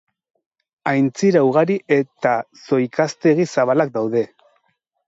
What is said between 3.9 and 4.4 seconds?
daude.